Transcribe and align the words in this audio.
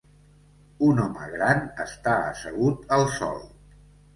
Un 0.87 1.01
home 1.03 1.27
gran 1.33 1.61
està 1.85 2.17
assegut 2.31 2.97
al 2.99 3.07
sol. 3.19 3.39